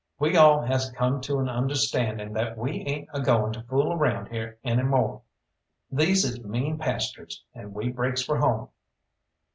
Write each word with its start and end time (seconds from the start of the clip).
"We 0.17 0.35
all 0.35 0.61
has 0.63 0.89
come 0.89 1.21
to 1.21 1.37
an 1.37 1.47
understanding 1.47 2.33
that 2.33 2.57
we 2.57 2.81
ain't 2.87 3.07
agoin' 3.13 3.53
to 3.53 3.61
fool 3.61 3.93
around 3.93 4.29
here 4.29 4.57
any 4.63 4.81
more. 4.81 5.21
These 5.91 6.25
is 6.25 6.43
mean 6.43 6.79
pastures, 6.79 7.43
and 7.53 7.75
we 7.75 7.89
breaks 7.91 8.23
for 8.23 8.37
home." 8.39 8.69